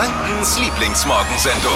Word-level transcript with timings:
Frankens 0.00 0.58
Lieblingsmorgensendung. 0.58 1.72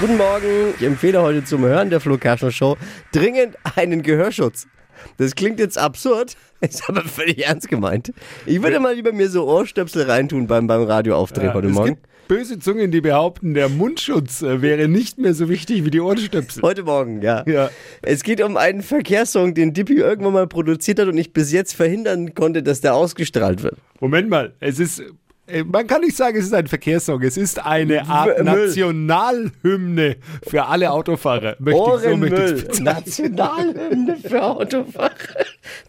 Guten 0.00 0.16
Morgen. 0.16 0.74
Ich 0.78 0.86
empfehle 0.86 1.22
heute 1.22 1.42
zum 1.42 1.64
Hören 1.64 1.90
der 1.90 1.98
Flo 1.98 2.18
Kerschner 2.18 2.52
Show 2.52 2.76
dringend 3.10 3.56
einen 3.74 4.02
Gehörschutz. 4.02 4.68
Das 5.16 5.34
klingt 5.34 5.58
jetzt 5.58 5.76
absurd, 5.76 6.36
ist 6.60 6.88
aber 6.88 7.02
völlig 7.02 7.44
ernst 7.44 7.66
gemeint. 7.66 8.12
Ich 8.46 8.62
würde 8.62 8.78
mal 8.78 8.94
lieber 8.94 9.12
mir 9.12 9.28
so 9.28 9.48
Ohrstöpsel 9.48 10.08
reintun 10.08 10.46
beim, 10.46 10.68
beim 10.68 10.84
Radioauftritt 10.84 11.52
heute 11.52 11.66
es 11.66 11.74
Morgen. 11.74 11.94
gibt 11.96 12.06
böse 12.28 12.58
Zungen, 12.58 12.90
die 12.90 13.00
behaupten, 13.00 13.54
der 13.54 13.68
Mundschutz 13.68 14.42
äh, 14.42 14.62
wäre 14.62 14.88
nicht 14.88 15.18
mehr 15.18 15.34
so 15.34 15.48
wichtig 15.48 15.84
wie 15.84 15.90
die 15.90 16.00
Ohrenstöpsel. 16.00 16.62
Heute 16.62 16.82
Morgen, 16.84 17.22
ja. 17.22 17.44
Ja. 17.46 17.70
Es 18.02 18.22
geht 18.22 18.42
um 18.42 18.56
einen 18.56 18.82
Verkehrssong, 18.82 19.54
den 19.54 19.72
Dippy 19.72 19.94
irgendwann 19.94 20.32
mal 20.32 20.46
produziert 20.46 20.98
hat 20.98 21.08
und 21.08 21.16
ich 21.18 21.32
bis 21.32 21.52
jetzt 21.52 21.74
verhindern 21.74 22.34
konnte, 22.34 22.62
dass 22.62 22.80
der 22.80 22.94
ausgestrahlt 22.94 23.62
wird. 23.62 23.76
Moment 24.00 24.28
mal, 24.28 24.52
es 24.60 24.78
ist. 24.80 25.02
äh, 25.46 25.62
Man 25.64 25.86
kann 25.86 26.00
nicht 26.02 26.16
sagen, 26.16 26.36
es 26.38 26.46
ist 26.46 26.54
ein 26.54 26.66
Verkehrssong. 26.66 27.22
Es 27.22 27.36
ist 27.36 27.64
eine 27.64 28.06
Art 28.08 28.36
Müll. 28.42 28.66
Nationalhymne 28.66 30.16
für 30.46 30.66
alle 30.66 30.90
Autofahrer. 30.90 31.56
Möchte 31.58 31.78
so 31.80 31.86
Ohrenmüll. 31.92 32.32
ich 32.58 32.64
bezeichnen. 32.64 32.84
Nationalhymne 32.84 34.16
für 34.16 34.42
Autofahrer. 34.42 35.10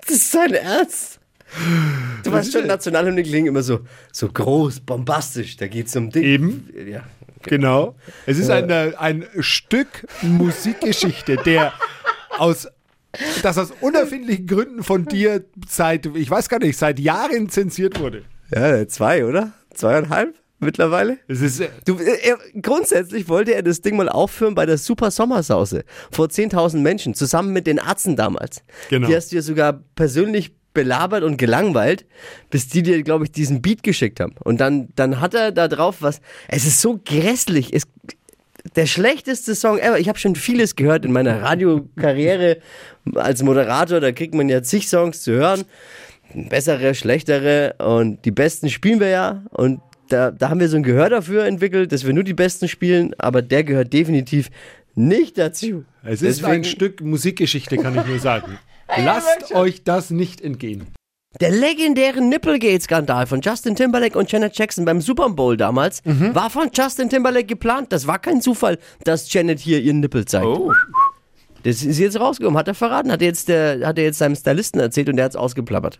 Das 0.05 0.15
ist 0.15 0.33
dein 0.35 0.53
Ernst? 0.53 1.16
Du 2.23 2.31
weißt 2.31 2.51
schon, 2.51 2.67
Nationalhymne 2.67 3.23
klingen 3.23 3.47
immer 3.47 3.63
so, 3.63 3.79
so 4.11 4.27
groß, 4.27 4.81
bombastisch. 4.81 5.57
Da 5.57 5.67
geht 5.67 5.87
es 5.87 5.95
um 5.95 6.09
Ding. 6.09 6.23
Eben. 6.23 6.69
Ja. 6.91 7.03
Genau. 7.43 7.95
Es 8.25 8.37
ist 8.37 8.49
eine, 8.49 8.95
ein 8.99 9.25
Stück 9.39 10.07
Musikgeschichte, 10.21 11.37
der 11.37 11.73
aus 12.37 12.67
das 13.41 13.57
aus 13.57 13.73
unerfindlichen 13.81 14.45
Gründen 14.45 14.83
von 14.83 15.05
dir 15.05 15.45
seit, 15.67 16.05
ich 16.05 16.29
weiß 16.29 16.49
gar 16.49 16.59
nicht, 16.59 16.77
seit 16.77 16.99
Jahren 16.99 17.49
zensiert 17.49 17.99
wurde. 17.99 18.23
ja, 18.53 18.87
zwei, 18.87 19.25
oder? 19.25 19.53
Zweieinhalb 19.73 20.35
mittlerweile? 20.59 21.17
Es 21.27 21.41
ist, 21.41 21.59
äh, 21.59 21.69
Du, 21.85 21.97
äh, 21.97 22.17
er, 22.23 22.37
grundsätzlich 22.61 23.29
wollte 23.29 23.53
er 23.53 23.63
das 23.63 23.81
Ding 23.81 23.95
mal 23.95 24.09
aufführen 24.09 24.55
bei 24.55 24.65
der 24.65 24.77
Super 24.77 25.11
Sommersause 25.11 25.83
vor 26.11 26.27
10.000 26.27 26.77
Menschen, 26.79 27.13
zusammen 27.13 27.53
mit 27.53 27.67
den 27.67 27.77
Ärzten 27.77 28.15
damals. 28.15 28.63
Genau. 28.89 29.07
Die 29.07 29.15
hast 29.15 29.31
du 29.31 29.37
ja 29.37 29.41
sogar 29.41 29.73
persönlich 29.95 30.55
belabert 30.77 31.23
und 31.23 31.37
gelangweilt, 31.37 32.05
bis 32.51 32.67
die 32.67 32.83
dir, 32.83 33.01
glaube 33.01 33.23
ich, 33.23 33.31
diesen 33.31 33.63
Beat 33.63 33.81
geschickt 33.81 34.19
haben. 34.19 34.35
Und 34.43 34.61
dann, 34.61 34.89
dann 34.95 35.19
hat 35.19 35.33
er 35.33 35.51
da 35.51 35.67
drauf 35.67 35.97
was. 36.01 36.21
Es 36.47 36.67
ist 36.67 36.81
so 36.81 37.01
grässlich. 37.03 37.73
Es, 37.73 37.87
der 38.75 38.85
schlechteste 38.85 39.55
Song 39.55 39.79
ever. 39.79 39.97
Ich 39.97 40.07
habe 40.07 40.19
schon 40.19 40.35
vieles 40.35 40.75
gehört 40.75 41.03
in 41.03 41.11
meiner 41.11 41.41
Radiokarriere 41.41 42.59
als 43.15 43.41
Moderator. 43.41 43.99
Da 43.99 44.11
kriegt 44.11 44.35
man 44.35 44.49
ja 44.49 44.61
zig 44.61 44.87
Songs 44.87 45.23
zu 45.23 45.31
hören. 45.31 45.63
Bessere, 46.35 46.93
schlechtere. 46.93 47.73
Und 47.79 48.23
die 48.23 48.31
besten 48.31 48.69
spielen 48.69 48.99
wir 48.99 49.09
ja. 49.09 49.45
Und 49.49 49.81
da, 50.09 50.29
da 50.29 50.51
haben 50.51 50.59
wir 50.59 50.69
so 50.69 50.77
ein 50.77 50.83
Gehör 50.83 51.09
dafür 51.09 51.45
entwickelt, 51.45 51.91
dass 51.91 52.05
wir 52.05 52.13
nur 52.13 52.23
die 52.23 52.35
besten 52.35 52.67
spielen. 52.67 53.15
Aber 53.17 53.41
der 53.41 53.63
gehört 53.63 53.93
definitiv 53.93 54.51
nicht 54.93 55.39
dazu. 55.39 55.85
es 56.03 56.21
ist 56.21 56.43
ein 56.43 56.63
Stück 56.63 57.01
Musikgeschichte, 57.01 57.77
kann 57.77 57.97
ich 57.97 58.05
nur 58.05 58.19
sagen. 58.19 58.59
Lasst 58.95 59.51
euch 59.53 59.83
das 59.83 60.09
nicht 60.09 60.41
entgehen. 60.41 60.87
Der 61.41 61.51
legendäre 61.51 62.21
Nipplegate-Skandal 62.21 63.27
von 63.27 63.41
Justin 63.41 63.75
Timberlake 63.75 64.17
und 64.17 64.31
Janet 64.31 64.57
Jackson 64.57 64.85
beim 64.85 65.01
Super 65.01 65.29
Bowl 65.29 65.55
damals 65.57 66.01
war 66.05 66.49
von 66.49 66.69
Justin 66.73 67.09
Timberlake 67.09 67.45
geplant. 67.45 67.91
Das 67.91 68.07
war 68.07 68.17
kein 68.17 68.41
Zufall, 68.41 68.79
dass 69.03 69.31
Janet 69.31 69.59
hier 69.59 69.79
ihren 69.81 69.99
Nippel 69.99 70.25
zeigt. 70.25 70.47
Das 71.63 71.83
ist 71.83 71.99
jetzt 71.99 72.19
rausgekommen, 72.19 72.57
hat 72.57 72.67
er 72.67 72.73
verraten, 72.75 73.11
hat 73.11 73.21
er 73.21 73.27
jetzt, 73.27 73.49
der, 73.49 73.85
hat 73.85 73.97
er 73.97 74.05
jetzt 74.05 74.19
seinem 74.19 74.35
Stylisten 74.35 74.79
erzählt 74.79 75.09
und 75.09 75.17
der 75.17 75.25
hat 75.25 75.31
es 75.33 75.35
ausgeplappert. 75.35 75.99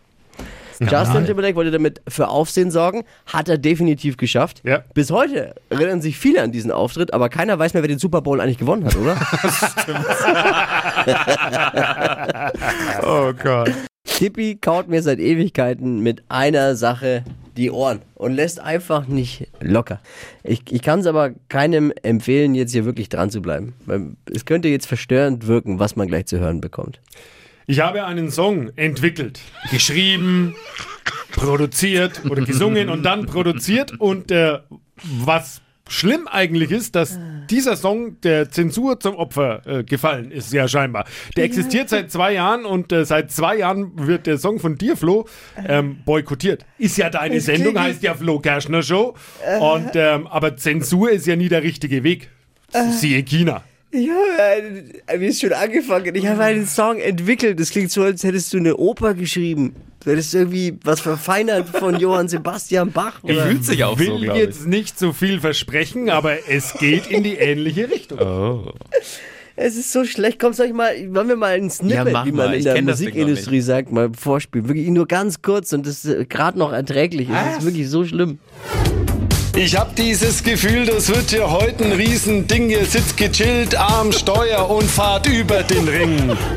Justin 0.80 1.26
Timberlake 1.26 1.56
wollte 1.56 1.72
damit 1.72 2.02
für 2.08 2.28
Aufsehen 2.28 2.72
sorgen, 2.72 3.04
hat 3.26 3.50
er 3.50 3.58
definitiv 3.58 4.18
geschafft. 4.18 4.62
Ja. 4.64 4.84
Bis 4.94 5.12
heute 5.12 5.56
erinnern 5.70 6.02
sich 6.02 6.18
viele 6.18 6.42
an 6.42 6.52
diesen 6.52 6.72
Auftritt, 6.72 7.14
aber 7.14 7.30
keiner 7.30 7.58
weiß 7.58 7.74
mehr, 7.74 7.84
wer 7.84 7.88
den 7.88 8.00
Super 8.00 8.22
Bowl 8.22 8.42
eigentlich 8.42 8.58
gewonnen 8.58 8.86
hat, 8.86 8.96
oder? 8.96 9.18
Oh 13.04 13.34
Gott. 13.34 13.72
Tippi 14.04 14.56
kaut 14.56 14.88
mir 14.88 15.04
seit 15.04 15.20
Ewigkeiten 15.20 16.02
mit 16.02 16.24
einer 16.30 16.76
Sache 16.76 17.24
die 17.56 17.72
Ohren 17.72 18.02
und 18.16 18.34
lässt 18.34 18.60
einfach 18.60 19.08
nicht 19.08 19.48
locker. 19.60 20.00
Ich, 20.44 20.62
ich 20.72 20.82
kann 20.82 21.02
es 21.02 21.08
aber 21.08 21.32
keinem 21.50 21.92
empfehlen, 22.04 22.56
jetzt 22.56 22.72
hier 22.72 22.86
wirklich 22.86 23.10
dran 23.10 23.30
zu 23.30 23.42
bleiben. 23.42 23.74
Es 24.34 24.46
könnte 24.46 24.70
jetzt 24.70 24.88
verstörend 24.88 25.48
wirken, 25.48 25.80
was 25.80 25.96
man 25.96 26.08
gleich 26.08 26.28
zu 26.28 26.40
hören 26.40 26.62
bekommt. 26.62 27.02
Ich 27.70 27.82
habe 27.82 28.06
einen 28.06 28.32
Song 28.32 28.72
entwickelt, 28.78 29.42
geschrieben, 29.72 30.56
produziert 31.34 32.22
oder 32.30 32.46
gesungen 32.46 32.90
und 32.90 33.04
dann 33.04 33.26
produziert. 33.26 34.00
Und 34.00 34.32
äh, 34.32 34.60
was 35.04 35.62
schlimm 35.90 36.30
eigentlich 36.30 36.72
ist, 36.72 36.96
dass 36.96 37.20
dieser 37.50 37.76
Song 37.76 38.22
der 38.22 38.50
Zensur 38.50 39.02
zum 39.02 39.16
Opfer 39.16 39.68
äh, 39.68 39.84
gefallen 39.84 40.32
ist, 40.32 40.54
ja 40.54 40.70
scheinbar. 40.70 41.04
Der 41.36 41.44
existiert 41.44 41.90
seit 41.90 42.10
zwei 42.10 42.36
Jahren 42.36 42.64
und 42.64 42.94
äh, 42.94 43.04
seit 43.04 43.34
zwei 43.34 43.58
Jahren 43.58 43.92
wird 44.08 44.28
der 44.28 44.38
Song 44.38 44.62
von 44.62 44.78
dir, 44.78 44.96
Flo, 44.96 45.28
ähm, 45.68 45.98
boykottiert. 46.06 46.66
Ist 46.78 46.98
ja 46.98 47.10
deine 47.10 47.42
Sendung, 47.42 47.78
heißt 47.78 48.02
ja 48.02 48.14
Flo 48.14 48.40
Kerschner 48.40 48.82
Show. 48.82 49.14
Und, 49.60 49.92
ähm, 49.96 50.26
aber 50.28 50.56
Zensur 50.56 51.12
ist 51.12 51.28
ja 51.28 51.36
nie 51.36 51.50
der 51.50 51.64
richtige 51.64 52.06
Weg. 52.06 52.30
Siehe 52.92 53.24
China. 53.24 53.62
Ich 53.90 54.10
habe, 54.10 55.22
wie 55.22 55.28
es 55.28 55.40
schon 55.40 55.54
angefangen, 55.54 56.14
ich 56.14 56.28
habe 56.28 56.44
einen 56.44 56.68
Song 56.68 57.00
entwickelt. 57.00 57.60
Das 57.60 57.70
klingt 57.70 57.92
so, 57.92 58.04
als 58.04 58.24
hättest 58.24 58.54
du 58.54 58.58
eine 58.58 58.76
Oper 58.76 59.14
geschrieben. 59.14 59.76
Du 60.04 60.12
hättest 60.12 60.34
irgendwie 60.36 60.78
was 60.84 61.00
verfeinert 61.00 61.70
von 61.70 62.00
Johann 62.00 62.28
Sebastian 62.28 62.92
Bach. 62.92 63.24
Oder? 63.24 63.48
Fühlt 63.48 63.66
sich 63.66 63.84
auch 63.84 63.98
so, 63.98 64.00
will 64.00 64.22
glaube 64.24 64.40
ich. 64.40 64.46
jetzt 64.46 64.68
nicht 64.68 65.00
so 65.00 65.14
viel 65.14 65.40
versprechen, 65.40 66.10
aber 66.10 66.50
es 66.50 66.74
geht 66.74 67.08
in 67.08 67.24
die 67.24 67.36
ähnliche 67.36 67.90
Richtung. 67.90 68.20
Oh. 68.20 68.72
Es 69.56 69.76
ist 69.76 69.92
so 69.92 70.06
schlecht. 70.06 70.38
Komm, 70.40 70.54
soll 70.54 70.68
ich 70.68 70.74
mal, 70.74 70.94
wollen 71.14 71.30
wir 71.30 71.36
mal 71.36 71.56
ein 71.56 71.70
Snippet, 71.70 72.14
mach 72.14 72.26
wie 72.26 72.32
man 72.32 72.52
mal. 72.52 72.56
in 72.56 72.64
der 72.64 72.82
Musikindustrie 72.82 73.62
sagt, 73.62 73.92
mal 73.92 74.12
vorspielen. 74.14 74.68
Wirklich 74.68 74.88
nur 74.90 75.08
ganz 75.08 75.42
kurz 75.42 75.74
und 75.74 75.88
das 75.88 76.06
ist 76.06 76.30
gerade 76.30 76.60
noch 76.60 76.72
erträglich. 76.72 77.30
Es 77.30 77.58
ist 77.58 77.66
wirklich 77.66 77.90
so 77.90 78.06
schlimm. 78.06 78.38
Ich 79.58 79.76
hab 79.76 79.96
dieses 79.96 80.44
Gefühl, 80.44 80.86
das 80.86 81.10
wird 81.10 81.32
hier 81.32 81.50
heute 81.50 81.84
ein 81.84 81.94
Riesending. 81.94 82.70
Ihr 82.70 82.86
sitzt 82.86 83.18
gechillt 83.18 83.76
am 83.76 84.12
Steuer 84.12 84.70
und 84.70 84.84
fahrt 84.84 85.26
über 85.26 85.64
den 85.64 85.88
Ring. 85.88 86.38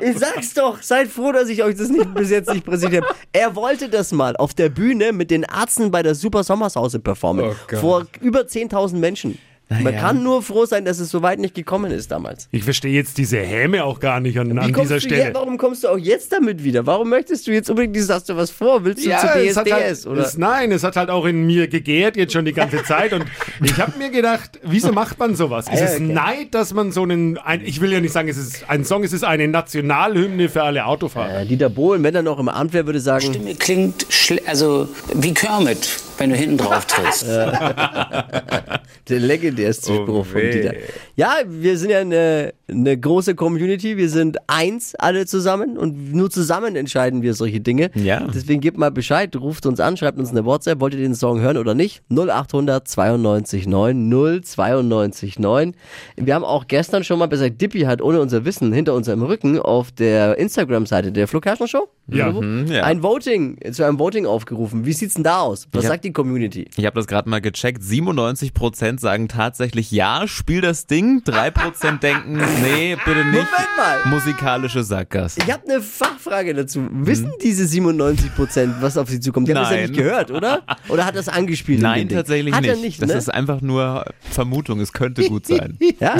Ich 0.00 0.18
sag's 0.18 0.54
doch, 0.54 0.80
seid 0.80 1.08
froh, 1.08 1.32
dass 1.32 1.48
ich 1.48 1.62
euch 1.62 1.76
das 1.76 1.88
nicht 1.88 2.14
bis 2.14 2.30
jetzt 2.30 2.52
nicht 2.52 2.64
präsentiert 2.64 3.04
habe. 3.04 3.14
Er 3.32 3.54
wollte 3.54 3.88
das 3.88 4.12
mal 4.12 4.36
auf 4.36 4.54
der 4.54 4.68
Bühne 4.70 5.12
mit 5.12 5.30
den 5.30 5.42
Ärzten 5.42 5.90
bei 5.90 6.02
der 6.02 6.14
Super 6.14 6.42
Sommershause 6.42 7.00
performen. 7.00 7.54
Oh 7.72 7.76
vor 7.76 8.06
über 8.20 8.42
10.000 8.42 8.96
Menschen. 8.96 9.38
Man 9.70 9.84
Naja. 9.84 10.00
kann 10.00 10.24
nur 10.24 10.42
froh 10.42 10.66
sein, 10.66 10.84
dass 10.84 10.98
es 10.98 11.10
so 11.10 11.22
weit 11.22 11.38
nicht 11.38 11.54
gekommen 11.54 11.92
ist 11.92 12.10
damals. 12.10 12.48
Ich 12.50 12.64
verstehe 12.64 12.92
jetzt 12.92 13.18
diese 13.18 13.38
Häme 13.38 13.84
auch 13.84 14.00
gar 14.00 14.18
nicht 14.18 14.36
an, 14.36 14.58
an 14.58 14.72
dieser 14.72 14.98
Stelle. 14.98 15.28
Je, 15.28 15.34
warum 15.34 15.58
kommst 15.58 15.84
du 15.84 15.88
auch 15.88 15.96
jetzt 15.96 16.32
damit 16.32 16.64
wieder? 16.64 16.86
Warum 16.86 17.08
möchtest 17.08 17.46
du 17.46 17.52
jetzt 17.52 17.70
unbedingt 17.70 17.94
dieses, 17.94 18.10
hast 18.10 18.28
du 18.28 18.36
was 18.36 18.50
vor? 18.50 18.84
Willst 18.84 19.06
du 19.06 19.10
zu 19.10 19.16
es 19.16 19.56
hat 19.56 19.66
DSDS? 19.68 19.72
halt, 19.72 20.06
oder? 20.06 20.22
Es, 20.22 20.36
nein, 20.36 20.72
es 20.72 20.82
hat 20.82 20.96
halt 20.96 21.08
auch 21.08 21.24
in 21.24 21.46
mir 21.46 21.68
gegärt 21.68 22.16
jetzt 22.16 22.32
schon 22.32 22.44
die 22.44 22.52
ganze 22.52 22.82
Zeit 22.84 23.12
und 23.12 23.24
ich 23.62 23.78
habe 23.80 23.96
mir 23.96 24.10
gedacht, 24.10 24.58
wieso 24.64 24.90
macht 24.92 25.20
man 25.20 25.36
sowas? 25.36 25.66
Ist 25.68 25.78
ja, 25.78 25.86
es 25.86 25.94
okay. 25.96 26.02
Neid, 26.12 26.52
dass 26.54 26.74
man 26.74 26.90
so 26.90 27.04
einen, 27.04 27.38
ein, 27.38 27.60
ich 27.64 27.80
will 27.80 27.92
ja 27.92 28.00
nicht 28.00 28.12
sagen, 28.12 28.28
es 28.28 28.38
ist 28.38 28.68
ein 28.68 28.84
Song, 28.84 29.04
es 29.04 29.12
ist 29.12 29.22
eine 29.22 29.46
Nationalhymne 29.46 30.48
für 30.48 30.64
alle 30.64 30.84
Autofahrer. 30.84 31.42
Äh, 31.42 31.46
Dieter 31.46 31.70
Bohlen, 31.70 32.02
wenn 32.02 32.14
er 32.16 32.22
noch 32.22 32.40
im 32.40 32.48
Amt 32.48 32.72
wäre, 32.72 32.86
würde 32.86 32.98
sagen, 32.98 33.26
Stimme 33.26 33.54
klingt 33.54 34.06
also 34.46 34.88
wie 35.14 35.32
Kermit, 35.32 36.00
wenn 36.18 36.30
du 36.30 36.36
hinten 36.36 36.56
drauf 36.58 36.86
trittst. 36.86 37.24
Der 39.08 39.18
legendärste 39.60 39.92
Oh 39.92 40.02
Spruch 40.02 40.26
von 40.26 40.40
weh. 40.40 40.50
Dieter. 40.50 40.74
Ja, 41.16 41.34
wir 41.46 41.76
sind 41.78 41.90
ja 41.90 41.98
eine, 42.00 42.52
eine 42.68 42.98
große 42.98 43.34
Community. 43.34 43.96
Wir 43.96 44.08
sind 44.08 44.38
eins, 44.46 44.94
alle 44.96 45.26
zusammen. 45.26 45.76
Und 45.76 46.12
nur 46.12 46.30
zusammen 46.30 46.76
entscheiden 46.76 47.22
wir 47.22 47.34
solche 47.34 47.60
Dinge. 47.60 47.90
Ja. 47.94 48.26
Deswegen 48.32 48.60
gebt 48.60 48.78
mal 48.78 48.90
Bescheid, 48.90 49.34
ruft 49.36 49.66
uns 49.66 49.80
an, 49.80 49.96
schreibt 49.96 50.18
uns 50.18 50.30
eine 50.30 50.44
WhatsApp. 50.44 50.80
Wollt 50.80 50.94
ihr 50.94 51.00
den 51.00 51.14
Song 51.14 51.40
hören 51.40 51.56
oder 51.56 51.74
nicht? 51.74 52.02
0800 52.10 52.86
92 52.88 53.66
9 53.66 54.08
092 54.42 55.38
9. 55.38 55.74
Wir 56.16 56.34
haben 56.34 56.44
auch 56.44 56.66
gestern 56.66 57.04
schon 57.04 57.18
mal, 57.18 57.26
besser 57.26 57.50
Dippy 57.50 57.80
hat 57.80 58.00
ohne 58.02 58.20
unser 58.20 58.44
Wissen 58.44 58.72
hinter 58.72 58.94
unserem 58.94 59.22
Rücken 59.22 59.58
auf 59.58 59.92
der 59.92 60.38
Instagram-Seite 60.38 61.12
der 61.12 61.28
Flo 61.28 61.40
Kerschner 61.40 61.68
Show 61.68 61.88
Ja. 62.08 62.30
Mhm, 62.32 62.66
ja. 62.68 62.84
ein 62.84 63.02
Voting, 63.02 63.58
zu 63.72 63.84
einem 63.84 63.98
Voting 63.98 64.26
aufgerufen. 64.26 64.86
Wie 64.86 64.92
sieht's 64.92 65.14
denn 65.14 65.24
da 65.24 65.40
aus? 65.40 65.68
Was 65.72 65.84
Ja. 65.84 65.90
sagt 65.90 66.04
die 66.04 66.12
Community? 66.12 66.68
Ich 66.76 66.86
habe 66.86 66.94
das 66.96 67.06
gerade 67.06 67.28
mal 67.28 67.40
gecheckt. 67.40 67.82
97% 67.82 68.98
sagen 69.00 69.28
tatsächlich 69.28 69.49
ja, 69.90 70.26
spiel 70.26 70.60
das 70.60 70.86
Ding. 70.86 71.22
3% 71.24 71.98
denken, 72.00 72.36
nee, 72.62 72.96
bitte 73.04 73.24
nicht. 73.24 73.26
Moment 73.26 73.76
mal. 73.76 73.98
Musikalische 74.06 74.82
Sackgasse. 74.82 75.40
Ich 75.44 75.52
habe 75.52 75.64
eine 75.68 75.80
Fachfrage 75.80 76.54
dazu. 76.54 76.86
Wissen 76.90 77.32
diese 77.42 77.66
97 77.66 78.34
Prozent, 78.34 78.74
was 78.80 78.96
auf 78.96 79.08
sie 79.08 79.20
zukommt? 79.20 79.48
Die 79.48 79.54
haben 79.54 79.62
das 79.62 79.70
ja 79.70 79.76
Nein. 79.78 79.90
nicht 79.90 79.98
gehört, 79.98 80.30
oder? 80.30 80.62
Oder 80.88 81.06
hat 81.06 81.16
das 81.16 81.28
angespielt? 81.28 81.78
in 81.78 81.82
Nein, 81.82 82.00
dem 82.00 82.08
Ding? 82.08 82.18
tatsächlich 82.18 82.54
hat 82.54 82.62
nicht. 82.62 82.70
Er 82.70 82.76
nicht 82.76 83.02
das 83.02 83.08
ne? 83.08 83.14
ist 83.14 83.28
einfach 83.28 83.60
nur 83.60 84.04
Vermutung. 84.30 84.80
Es 84.80 84.92
könnte 84.92 85.28
gut 85.28 85.46
sein. 85.46 85.78
ja? 86.00 86.16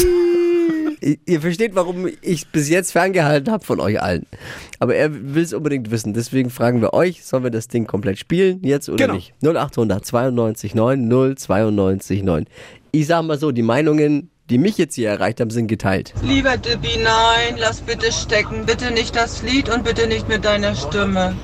Ihr- 1.26 1.40
versteht, 1.40 1.74
warum 1.74 2.08
ich 2.22 2.48
bis 2.48 2.68
jetzt 2.68 2.92
ferngehalten 2.92 3.52
habe 3.52 3.64
von 3.64 3.80
euch 3.80 4.00
allen. 4.02 4.26
Aber 4.78 4.94
er 4.94 5.12
will 5.34 5.42
es 5.42 5.52
unbedingt 5.52 5.90
wissen. 5.90 6.14
Deswegen 6.14 6.50
fragen 6.50 6.80
wir 6.80 6.92
euch, 6.94 7.24
sollen 7.24 7.42
wir 7.44 7.50
das 7.50 7.68
Ding 7.68 7.86
komplett 7.86 8.18
spielen 8.18 8.60
jetzt 8.62 8.88
oder 8.88 8.96
Genau. 9.06 9.14
nicht? 9.14 9.34
0800 9.42 10.04
92 10.04 10.74
9 10.74 11.08
092 11.08 12.22
9. 12.22 12.46
Ich 12.92 13.06
sag 13.06 13.22
mal 13.24 13.38
so, 13.38 13.52
die 13.52 13.62
Meinungen, 13.62 14.29
die 14.50 14.58
mich 14.58 14.76
jetzt 14.78 14.96
hier 14.96 15.08
erreicht 15.08 15.40
haben, 15.40 15.50
sind 15.50 15.68
geteilt. 15.68 16.12
Lieber 16.22 16.56
Dippi, 16.56 16.98
nein, 17.02 17.56
lass 17.56 17.80
bitte 17.80 18.12
stecken. 18.12 18.66
Bitte 18.66 18.92
nicht 18.92 19.14
das 19.14 19.42
Lied 19.42 19.68
und 19.68 19.84
bitte 19.84 20.08
nicht 20.08 20.28
mit 20.28 20.44
deiner 20.44 20.74
Stimme. 20.74 21.36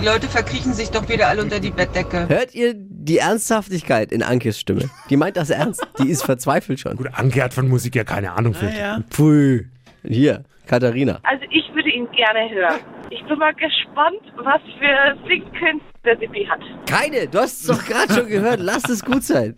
Die 0.00 0.04
Leute 0.04 0.28
verkriechen 0.28 0.74
sich 0.74 0.90
doch 0.90 1.08
wieder 1.08 1.28
alle 1.28 1.42
unter 1.42 1.60
die 1.60 1.70
Bettdecke. 1.70 2.28
Hört 2.28 2.54
ihr 2.54 2.74
die 2.74 3.18
Ernsthaftigkeit 3.18 4.10
in 4.10 4.22
Ankes 4.22 4.58
Stimme? 4.58 4.90
Die 5.08 5.16
meint 5.16 5.36
das 5.36 5.50
ernst. 5.50 5.86
Die 6.02 6.08
ist 6.08 6.24
verzweifelt 6.24 6.80
schon. 6.80 6.96
Gut, 6.96 7.08
Anke 7.14 7.42
hat 7.42 7.54
von 7.54 7.68
Musik 7.68 7.94
ja 7.94 8.04
keine 8.04 8.32
Ahnung. 8.32 8.54
Phil. 8.54 8.72
Pfui. 9.10 9.66
Hier, 10.04 10.44
Katharina. 10.66 11.20
Also 11.22 11.44
ich 11.50 11.64
würde 11.74 11.90
ihn 11.90 12.08
gerne 12.10 12.50
hören. 12.50 12.80
Ich 13.10 13.24
bin 13.24 13.38
mal 13.38 13.54
gespannt, 13.54 14.20
was 14.36 14.60
für 14.78 15.28
Singkünste 15.28 15.86
der 16.04 16.16
Dippi 16.16 16.44
hat. 16.44 16.60
Keine, 16.86 17.28
du 17.28 17.38
hast 17.38 17.60
es 17.60 17.66
doch 17.66 17.84
gerade 17.84 18.12
schon 18.12 18.28
gehört. 18.28 18.60
Lass 18.60 18.88
es 18.88 19.04
gut 19.04 19.22
sein. 19.22 19.56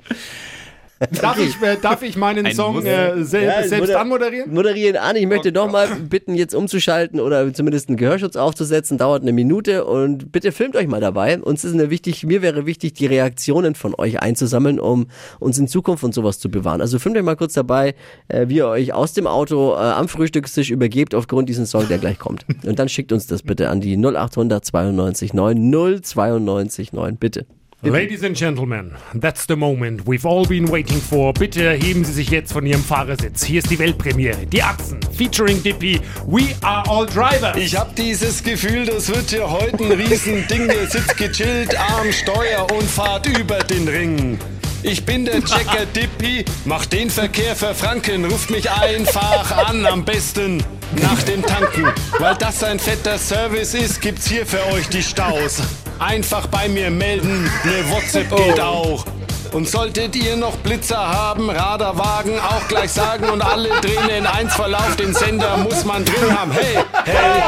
Darf, 1.22 1.38
ich, 1.38 1.60
äh, 1.62 1.78
darf 1.80 2.02
ich 2.02 2.14
meinen 2.18 2.44
Ein 2.44 2.54
Song 2.54 2.84
äh, 2.84 3.24
sel 3.24 3.44
Ja, 3.44 3.62
selbst 3.66 3.88
moder- 3.88 4.00
anmoderieren? 4.02 4.52
Moderieren 4.52 4.96
an. 4.96 5.16
Ich 5.16 5.26
möchte 5.26 5.50
noch 5.50 5.70
mal 5.70 5.88
bitten, 5.88 6.34
jetzt 6.34 6.54
umzuschalten 6.54 7.20
oder 7.20 7.54
zumindest 7.54 7.88
einen 7.88 7.96
Gehörschutz 7.96 8.36
aufzusetzen. 8.36 8.98
Dauert 8.98 9.22
eine 9.22 9.32
Minute 9.32 9.86
und 9.86 10.30
bitte 10.30 10.52
filmt 10.52 10.76
euch 10.76 10.86
mal 10.88 11.00
dabei. 11.00 11.40
Uns 11.40 11.64
ist 11.64 11.72
eine 11.72 11.88
wichtig, 11.88 12.24
mir 12.26 12.42
wäre 12.42 12.66
wichtig, 12.66 12.92
die 12.92 13.06
Reaktionen 13.06 13.74
von 13.74 13.94
euch 13.96 14.20
einzusammeln, 14.20 14.78
um 14.78 15.06
uns 15.38 15.58
in 15.58 15.68
Zukunft 15.68 16.04
und 16.04 16.12
sowas 16.12 16.38
zu 16.38 16.50
bewahren. 16.50 16.82
Also 16.82 16.98
filmt 16.98 17.16
euch 17.16 17.22
mal 17.24 17.36
kurz 17.36 17.54
dabei, 17.54 17.94
äh, 18.28 18.48
wie 18.48 18.56
ihr 18.56 18.66
euch 18.68 18.92
aus 18.92 19.14
dem 19.14 19.26
Auto 19.26 19.72
äh, 19.72 19.76
am 19.76 20.06
Frühstückstisch 20.06 20.70
übergebt 20.70 21.14
aufgrund 21.14 21.48
diesen 21.48 21.64
Song, 21.64 21.88
der 21.88 21.96
gleich 21.96 22.18
kommt. 22.18 22.44
Und 22.66 22.78
dann 22.78 22.90
schickt 22.90 23.10
uns 23.12 23.26
das 23.26 23.42
bitte 23.42 23.70
an 23.70 23.80
die 23.80 23.96
0800 23.96 24.62
92 24.66 25.32
9 25.32 26.02
092 26.02 26.92
9. 26.92 27.16
Bitte. 27.16 27.46
Ladies 27.82 28.22
and 28.22 28.36
Gentlemen, 28.36 28.94
that's 29.14 29.46
the 29.46 29.56
moment 29.56 30.06
we've 30.06 30.26
all 30.26 30.44
been 30.44 30.70
waiting 30.70 31.00
for. 31.00 31.32
Bitte 31.32 31.64
erheben 31.64 32.04
Sie 32.04 32.12
sich 32.12 32.28
jetzt 32.28 32.52
von 32.52 32.66
Ihrem 32.66 32.84
Fahrersitz. 32.84 33.42
Hier 33.42 33.60
ist 33.60 33.70
die 33.70 33.78
Weltpremiere. 33.78 34.44
Die 34.44 34.62
Achsen, 34.62 35.00
featuring 35.16 35.62
Dippy. 35.62 35.98
We 36.26 36.54
are 36.60 36.86
all 36.90 37.06
drivers. 37.06 37.56
Ich 37.56 37.74
hab 37.74 37.96
dieses 37.96 38.42
Gefühl, 38.44 38.84
das 38.84 39.08
wird 39.08 39.30
hier 39.30 39.50
heute 39.50 39.82
ein 39.82 39.92
Riesending. 39.92 40.68
Ihr 40.68 40.88
sitzt 40.88 41.16
gechillt, 41.16 41.74
Arm, 41.80 42.12
Steuer 42.12 42.66
und 42.70 42.82
fahrt 42.82 43.26
über 43.38 43.60
den 43.60 43.88
Ring. 43.88 44.38
Ich 44.82 45.06
bin 45.06 45.24
der 45.24 45.42
Checker 45.42 45.86
Dippy, 45.96 46.44
mach 46.66 46.84
den 46.84 47.08
Verkehr 47.08 47.56
für 47.56 47.74
Franken, 47.74 48.26
ruft 48.26 48.50
mich 48.50 48.70
einfach 48.70 49.68
an, 49.68 49.86
am 49.86 50.04
besten 50.04 50.62
nach 51.00 51.22
dem 51.22 51.40
Tanken. 51.40 51.86
Weil 52.18 52.34
das 52.34 52.62
ein 52.62 52.78
fetter 52.78 53.16
Service 53.16 53.72
ist, 53.72 54.02
gibt's 54.02 54.28
hier 54.28 54.44
für 54.44 54.66
euch 54.66 54.86
die 54.90 55.02
Staus. 55.02 55.62
Einfach 56.00 56.46
bei 56.46 56.66
mir 56.66 56.90
melden, 56.90 57.44
ne 57.64 57.90
WhatsApp 57.90 58.34
geht 58.34 58.58
auch. 58.58 59.04
Und 59.52 59.68
solltet 59.68 60.16
ihr 60.16 60.34
noch 60.34 60.56
Blitzer 60.58 60.96
haben, 60.96 61.50
Radarwagen 61.50 62.38
auch 62.38 62.66
gleich 62.68 62.90
sagen 62.90 63.28
und 63.28 63.42
alle 63.42 63.68
drehen 63.80 64.08
in 64.08 64.26
eins 64.26 64.54
Verlauf, 64.54 64.96
den 64.96 65.12
Sender 65.12 65.58
muss 65.58 65.84
man 65.84 66.02
drin 66.04 66.38
haben. 66.38 66.52
Hey, 66.52 66.78
hey, 67.04 67.42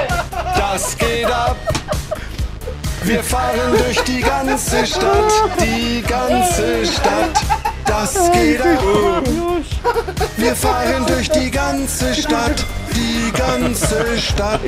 das 0.54 0.99
geht 0.99 1.26
ab. 1.26 1.56
Wir 3.04 3.22
fahren 3.22 3.72
durch 3.78 4.00
die 4.02 4.20
ganze 4.20 4.87
Stadt, 4.87 5.32
die 5.60 6.02
ganze 6.06 6.84
Stadt. 6.84 7.40
Das 7.87 8.31
geht 8.32 8.60
ab. 8.60 9.22
Wir 10.37 10.54
fahren 10.54 11.06
durch 11.06 11.31
die 11.31 11.50
ganze 11.50 12.14
Stadt, 12.14 12.64
die 12.94 13.33
ganze 13.33 14.19
Stadt. 14.19 14.61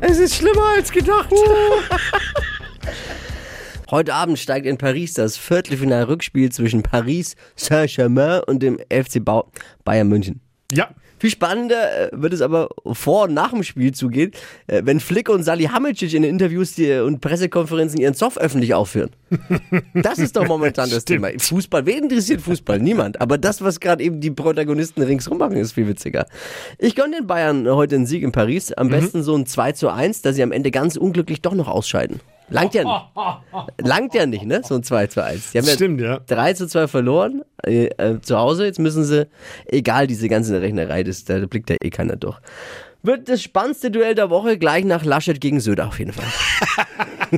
Es 0.00 0.18
ist 0.18 0.36
schlimmer 0.36 0.64
als 0.76 0.90
gedacht. 0.90 1.30
Heute 3.90 4.14
Abend 4.14 4.38
steigt 4.38 4.66
in 4.66 4.78
Paris 4.78 5.14
das 5.14 5.36
Viertelfinal-Rückspiel 5.36 6.50
zwischen 6.50 6.82
Paris 6.82 7.36
Saint-Germain 7.56 8.40
und 8.46 8.62
dem 8.62 8.78
FC 8.90 9.22
Bau 9.22 9.50
Bayern 9.84 10.08
München. 10.08 10.40
Ja, 10.72 10.88
Viel 11.22 11.30
spannender 11.30 12.10
äh, 12.12 12.20
wird 12.20 12.32
es 12.32 12.42
aber 12.42 12.70
vor 12.84 13.26
und 13.28 13.34
nach 13.34 13.52
dem 13.52 13.62
Spiel 13.62 13.92
zugehen, 13.92 14.32
äh, 14.66 14.82
wenn 14.84 14.98
Flick 14.98 15.28
und 15.28 15.44
Salihamidzic 15.44 16.14
in 16.14 16.22
den 16.22 16.32
Interviews 16.32 16.74
die, 16.74 16.94
und 16.94 17.20
Pressekonferenzen 17.20 18.00
ihren 18.00 18.14
Zoff 18.14 18.36
öffentlich 18.38 18.74
aufführen. 18.74 19.10
Das 19.94 20.18
ist 20.18 20.34
doch 20.34 20.48
momentan 20.48 20.90
das 20.90 21.04
Thema. 21.04 21.28
Fußball, 21.38 21.86
wen 21.86 22.04
interessiert 22.04 22.40
Fußball? 22.40 22.80
Niemand. 22.80 23.20
Aber 23.20 23.38
das, 23.38 23.62
was 23.62 23.78
gerade 23.78 24.02
eben 24.02 24.20
die 24.20 24.32
Protagonisten 24.32 25.00
ringsrum 25.00 25.38
machen, 25.38 25.56
ist 25.56 25.72
viel 25.72 25.86
witziger. 25.86 26.26
Ich 26.78 26.96
gönne 26.96 27.18
den 27.18 27.26
Bayern 27.28 27.68
heute 27.68 27.94
einen 27.94 28.06
Sieg 28.06 28.24
in 28.24 28.32
Paris. 28.32 28.72
Am 28.72 28.88
besten 28.88 29.22
so 29.22 29.36
ein 29.36 29.46
2 29.46 29.72
zu 29.72 29.90
1, 29.90 30.22
dass 30.22 30.34
sie 30.34 30.42
am 30.42 30.50
Ende 30.50 30.72
ganz 30.72 30.96
unglücklich 30.96 31.40
doch 31.40 31.54
noch 31.54 31.68
ausscheiden. 31.68 32.20
Langt 32.52 32.74
ja 32.74 32.84
nicht. 32.84 33.78
Langt 33.86 34.14
ja 34.14 34.26
nicht, 34.26 34.44
ne? 34.44 34.62
So 34.64 34.76
ein 34.76 34.82
2 34.82 35.06
zu 35.08 35.24
1. 35.24 35.52
Die 35.52 35.58
haben 35.58 35.66
Stimmt, 35.66 36.00
ja. 36.00 36.20
3 36.20 36.54
zu 36.54 36.66
2 36.66 36.88
verloren 36.88 37.42
äh, 37.64 37.86
äh, 37.96 38.20
zu 38.20 38.38
Hause. 38.38 38.64
Jetzt 38.64 38.78
müssen 38.78 39.04
sie, 39.04 39.28
egal, 39.66 40.06
diese 40.06 40.28
ganze 40.28 40.60
Rechnerei, 40.60 41.02
das, 41.02 41.24
da 41.24 41.44
blickt 41.46 41.70
ja 41.70 41.76
eh 41.82 41.90
keiner 41.90 42.16
durch. 42.16 42.38
Wird 43.02 43.28
das 43.28 43.42
spannendste 43.42 43.90
Duell 43.90 44.14
der 44.14 44.30
Woche 44.30 44.58
gleich 44.58 44.84
nach 44.84 45.04
Laschet 45.04 45.40
gegen 45.40 45.60
Söder 45.60 45.88
auf 45.88 45.98
jeden 45.98 46.12
Fall. 46.12 46.26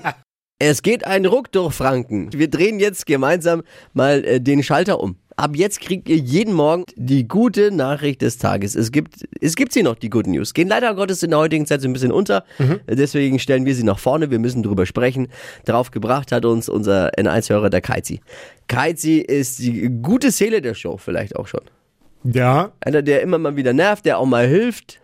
es 0.59 0.83
geht 0.83 1.07
ein 1.07 1.25
Ruck 1.25 1.51
durch 1.53 1.73
Franken. 1.75 2.33
Wir 2.33 2.51
drehen 2.51 2.81
jetzt 2.81 3.07
gemeinsam 3.07 3.63
mal 3.93 4.25
äh, 4.25 4.41
den 4.41 4.63
Schalter 4.63 5.01
um. 5.01 5.17
Ab 5.37 5.57
jetzt 5.57 5.81
kriegt 5.81 6.09
ihr 6.09 6.17
jeden 6.17 6.55
Morgen 6.55 6.85
die 6.95 7.27
gute 7.27 7.73
Nachricht 7.73 8.23
des 8.23 8.39
Tages. 8.39 8.77
Es 8.77 8.93
gibt, 8.93 9.27
es 9.41 9.57
gibt 9.57 9.73
sie 9.73 9.83
noch, 9.83 9.97
die 9.97 10.09
Good 10.09 10.29
News. 10.29 10.55
Gehen 10.55 10.69
leider 10.69 10.95
Gottes 10.95 11.23
in 11.25 11.31
der 11.31 11.41
heutigen 11.41 11.67
Zeit 11.67 11.81
so 11.81 11.89
ein 11.89 11.93
bisschen 11.93 12.13
unter. 12.13 12.45
Deswegen 12.89 13.39
stellen 13.41 13.65
wir 13.67 13.75
sie 13.75 13.83
nach 13.83 13.99
vorne. 13.99 14.31
Wir 14.31 14.39
müssen 14.39 14.63
drüber 14.63 14.87
sprechen. 14.87 15.27
Drauf 15.65 15.91
gebracht 15.91 16.31
hat 16.31 16.45
uns 16.45 16.69
unser 16.69 17.11
N1-Hörer, 17.19 17.69
der 17.69 17.81
Kaizi. 17.81 18.21
Kaizi 18.69 19.19
ist 19.19 19.59
die 19.59 19.89
gute 20.03 20.31
Seele 20.31 20.63
der 20.63 20.75
Show 20.75 20.97
vielleicht 20.99 21.35
auch 21.35 21.49
schon. 21.49 21.63
ja, 22.23 22.71
Einer, 22.81 23.03
der 23.03 23.21
immer 23.23 23.39
mal 23.39 23.57
wieder 23.57 23.73
nervt, 23.73 24.07
der 24.07 24.19
auch 24.19 24.27
mal 24.27 24.47
hilft. 24.47 25.01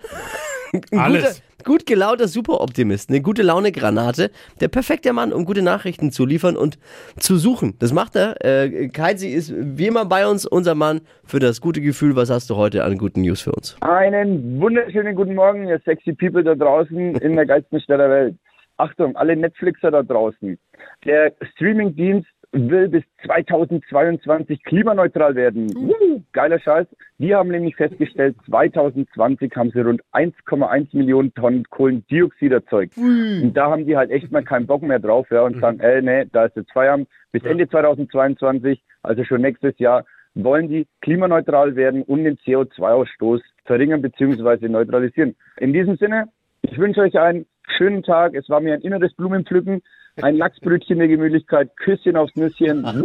Ein 0.72 0.98
Alles. 0.98 1.42
Guter, 1.58 1.64
gut 1.64 1.86
gelaunter 1.86 2.28
Superoptimist, 2.28 3.10
eine 3.10 3.20
gute 3.20 3.42
Laune-Granate, 3.42 4.30
der 4.60 4.68
perfekte 4.68 5.12
Mann, 5.12 5.32
um 5.32 5.44
gute 5.44 5.62
Nachrichten 5.62 6.12
zu 6.12 6.24
liefern 6.24 6.56
und 6.56 6.78
zu 7.18 7.36
suchen. 7.36 7.74
Das 7.78 7.92
macht 7.92 8.16
er. 8.16 8.36
Äh, 8.44 8.88
Kaizi 8.88 9.28
ist 9.28 9.52
wie 9.56 9.86
immer 9.86 10.04
bei 10.04 10.26
uns, 10.26 10.46
unser 10.46 10.74
Mann 10.74 11.00
für 11.24 11.40
das 11.40 11.60
gute 11.60 11.80
Gefühl. 11.80 12.16
Was 12.16 12.30
hast 12.30 12.50
du 12.50 12.56
heute 12.56 12.84
an 12.84 12.98
guten 12.98 13.22
News 13.22 13.42
für 13.42 13.52
uns? 13.52 13.76
Einen 13.80 14.60
wunderschönen 14.60 15.14
guten 15.14 15.34
Morgen, 15.34 15.66
ihr 15.66 15.80
sexy 15.84 16.12
People 16.12 16.44
da 16.44 16.54
draußen 16.54 17.16
in 17.16 17.36
der 17.36 17.46
geilsten 17.46 17.80
Stadt 17.80 18.00
der 18.00 18.10
Welt. 18.10 18.36
Achtung, 18.76 19.14
alle 19.16 19.36
Netflixer 19.36 19.90
da 19.90 20.02
draußen. 20.02 20.58
Der 21.04 21.32
Streamingdienst 21.52 22.28
will 22.52 22.88
bis 22.88 23.04
2022 23.24 24.64
klimaneutral 24.64 25.34
werden. 25.34 25.72
Wuhu, 25.74 26.22
geiler 26.32 26.58
Scheiß. 26.58 26.86
Die 27.18 27.34
haben 27.34 27.50
nämlich 27.50 27.76
festgestellt, 27.76 28.36
2020 28.46 29.54
haben 29.54 29.70
sie 29.70 29.80
rund 29.80 30.02
1,1 30.12 30.96
Millionen 30.96 31.32
Tonnen 31.34 31.64
Kohlendioxid 31.70 32.52
erzeugt. 32.52 32.96
Und 33.42 33.54
da 33.54 33.70
haben 33.70 33.86
die 33.86 33.96
halt 33.96 34.10
echt 34.10 34.32
mal 34.32 34.42
keinen 34.42 34.66
Bock 34.66 34.82
mehr 34.82 34.98
drauf 34.98 35.28
ja, 35.30 35.42
und 35.42 35.60
sagen, 35.60 35.80
ey, 35.80 36.02
nee, 36.02 36.24
da 36.32 36.46
ist 36.46 36.56
jetzt 36.56 36.72
Feierabend. 36.72 37.08
Bis 37.32 37.44
Ende 37.44 37.68
2022, 37.68 38.82
also 39.02 39.24
schon 39.24 39.42
nächstes 39.42 39.78
Jahr, 39.78 40.04
wollen 40.34 40.68
die 40.68 40.86
klimaneutral 41.02 41.76
werden 41.76 42.02
und 42.02 42.24
den 42.24 42.36
CO2-Ausstoß 42.38 43.40
verringern 43.64 44.02
bzw. 44.02 44.68
neutralisieren. 44.68 45.36
In 45.58 45.72
diesem 45.72 45.96
Sinne, 45.96 46.28
ich 46.62 46.76
wünsche 46.78 47.00
euch 47.00 47.18
einen 47.18 47.46
schönen 47.76 48.02
Tag. 48.02 48.34
Es 48.34 48.48
war 48.48 48.60
mir 48.60 48.74
ein 48.74 48.80
inneres 48.80 49.14
Blumenpflücken, 49.14 49.82
ein 50.16 50.36
Lachsbrötchen 50.36 50.98
der 50.98 51.08
Gemütlichkeit, 51.08 51.70
Küsschen 51.76 52.16
aufs 52.16 52.34
Nüsschen. 52.36 52.84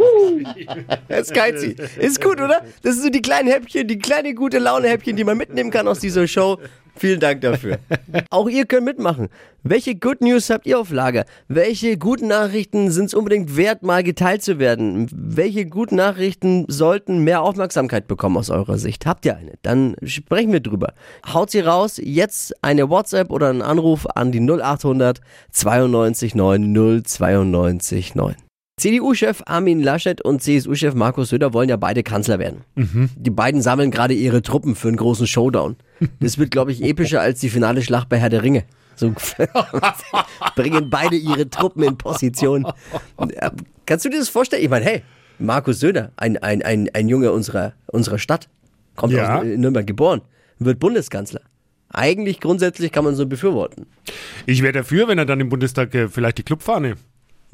Das 1.08 1.28
ist 1.28 1.34
Kaizi. 1.34 1.76
Ist 1.98 2.22
gut, 2.22 2.40
oder? 2.40 2.62
Das 2.82 2.94
sind 2.94 3.04
so 3.04 3.10
die 3.10 3.22
kleinen 3.22 3.48
Häppchen, 3.48 3.86
die 3.86 3.98
kleine 3.98 4.34
gute 4.34 4.58
Laune-Häppchen, 4.58 5.16
die 5.16 5.24
man 5.24 5.36
mitnehmen 5.36 5.70
kann 5.70 5.88
aus 5.88 6.00
dieser 6.00 6.26
Show. 6.26 6.58
Vielen 6.98 7.20
Dank 7.20 7.42
dafür. 7.42 7.78
Auch 8.30 8.48
ihr 8.48 8.64
könnt 8.66 8.86
mitmachen. 8.86 9.28
Welche 9.62 9.96
Good 9.96 10.20
News 10.20 10.48
habt 10.48 10.66
ihr 10.66 10.78
auf 10.78 10.90
Lager? 10.90 11.24
Welche 11.48 11.98
guten 11.98 12.28
Nachrichten 12.28 12.90
sind 12.90 13.06
es 13.06 13.14
unbedingt 13.14 13.56
wert, 13.56 13.82
mal 13.82 14.02
geteilt 14.02 14.42
zu 14.42 14.58
werden? 14.58 15.08
Welche 15.12 15.66
guten 15.66 15.96
Nachrichten 15.96 16.64
sollten 16.68 17.24
mehr 17.24 17.42
Aufmerksamkeit 17.42 18.06
bekommen 18.06 18.36
aus 18.36 18.48
eurer 18.48 18.78
Sicht? 18.78 19.06
Habt 19.06 19.26
ihr 19.26 19.36
eine? 19.36 19.54
Dann 19.62 19.96
sprechen 20.04 20.52
wir 20.52 20.60
drüber. 20.60 20.94
Haut 21.26 21.50
sie 21.50 21.60
raus. 21.60 22.00
Jetzt 22.02 22.54
eine 22.62 22.88
WhatsApp 22.88 23.30
oder 23.30 23.50
einen 23.50 23.62
Anruf 23.62 24.06
an 24.14 24.30
die 24.32 24.40
0800 24.40 25.20
92 25.50 26.34
9 26.34 27.02
092 27.04 28.14
9. 28.14 28.36
CDU-Chef 28.78 29.42
Armin 29.46 29.82
Laschet 29.82 30.20
und 30.20 30.42
CSU-Chef 30.42 30.94
Markus 30.94 31.30
Söder 31.30 31.54
wollen 31.54 31.70
ja 31.70 31.76
beide 31.78 32.02
Kanzler 32.02 32.38
werden. 32.38 32.62
Die 33.16 33.30
beiden 33.30 33.62
sammeln 33.62 33.90
gerade 33.90 34.12
ihre 34.12 34.42
Truppen 34.42 34.74
für 34.74 34.88
einen 34.88 34.98
großen 34.98 35.26
Showdown. 35.26 35.76
Das 36.20 36.38
wird, 36.38 36.50
glaube 36.50 36.72
ich, 36.72 36.82
epischer 36.82 37.20
als 37.20 37.40
die 37.40 37.48
finale 37.48 37.82
Schlacht 37.82 38.08
bei 38.08 38.18
Herr 38.18 38.28
der 38.28 38.42
Ringe. 38.42 38.64
So 38.96 39.12
bringen 40.56 40.90
beide 40.90 41.16
ihre 41.16 41.48
Truppen 41.50 41.82
in 41.82 41.98
Position. 41.98 42.66
Kannst 43.84 44.04
du 44.04 44.08
dir 44.08 44.18
das 44.18 44.28
vorstellen? 44.28 44.62
Ich 44.62 44.70
meine, 44.70 44.84
hey, 44.84 45.02
Markus 45.38 45.80
Söder, 45.80 46.12
ein, 46.16 46.38
ein, 46.38 46.62
ein, 46.62 46.88
ein 46.94 47.08
Junge 47.08 47.32
unserer, 47.32 47.74
unserer 47.86 48.18
Stadt. 48.18 48.48
kommt 48.94 49.12
Ja. 49.12 49.38
aus 49.38 49.44
in 49.44 49.60
Nürnberg 49.60 49.86
geboren, 49.86 50.22
wird 50.58 50.78
Bundeskanzler. 50.80 51.40
Eigentlich 51.90 52.40
grundsätzlich 52.40 52.90
kann 52.90 53.04
man 53.04 53.14
so 53.14 53.26
befürworten. 53.26 53.86
Ich 54.46 54.62
wäre 54.62 54.72
dafür, 54.72 55.08
wenn 55.08 55.18
er 55.18 55.26
dann 55.26 55.40
im 55.40 55.48
Bundestag 55.50 55.94
äh, 55.94 56.08
vielleicht 56.08 56.38
die 56.38 56.42
Clubfahne 56.42 56.96